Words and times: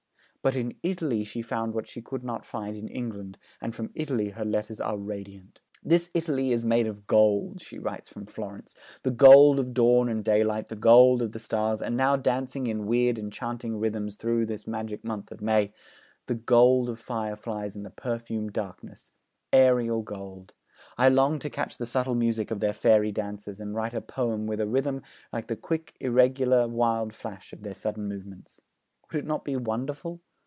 But 0.43 0.55
in 0.55 0.73
Italy 0.81 1.23
she 1.23 1.43
found 1.43 1.75
what 1.75 1.85
she 1.87 2.01
could 2.01 2.23
not 2.23 2.47
find 2.47 2.75
in 2.75 2.87
England, 2.87 3.37
and 3.61 3.75
from 3.75 3.91
Italy 3.93 4.29
her 4.31 4.43
letters 4.43 4.81
are 4.81 4.97
radiant. 4.97 5.61
'This 5.83 6.09
Italy 6.15 6.51
is 6.51 6.65
made 6.65 6.87
of 6.87 7.05
gold,' 7.05 7.61
she 7.61 7.77
writes 7.77 8.09
from 8.09 8.25
Florence, 8.25 8.73
'the 9.03 9.11
gold 9.11 9.59
of 9.59 9.71
dawn 9.75 10.09
and 10.09 10.25
daylight, 10.25 10.65
the 10.69 10.75
gold 10.75 11.21
of 11.21 11.33
the 11.33 11.37
stars, 11.37 11.79
and, 11.79 11.95
now 11.95 12.15
dancing 12.15 12.65
in 12.65 12.87
weird 12.87 13.19
enchanting 13.19 13.77
rhythms 13.77 14.15
through 14.15 14.47
this 14.47 14.65
magic 14.65 15.03
month 15.05 15.31
of 15.31 15.41
May, 15.43 15.73
the 16.25 16.33
gold 16.33 16.89
of 16.89 16.97
fireflies 16.99 17.75
in 17.75 17.83
the 17.83 17.91
perfumed 17.91 18.51
darkness 18.53 19.11
"aerial 19.53 20.01
gold." 20.01 20.53
I 20.97 21.09
long 21.09 21.37
to 21.37 21.51
catch 21.51 21.77
the 21.77 21.85
subtle 21.85 22.15
music 22.15 22.49
of 22.49 22.59
their 22.61 22.73
fairy 22.73 23.11
dances 23.11 23.59
and 23.59 23.73
make 23.73 23.93
a 23.93 24.01
poem 24.01 24.47
with 24.47 24.59
a 24.59 24.65
rhythm 24.65 25.03
like 25.31 25.45
the 25.49 25.55
quick 25.55 25.93
irregular 25.99 26.67
wild 26.67 27.13
flash 27.13 27.53
of 27.53 27.61
their 27.61 27.75
sudden 27.75 28.07
movements. 28.07 28.59
Would 29.11 29.19
it 29.23 29.27
not 29.27 29.45
be 29.45 29.55
wonderful? 29.55 30.19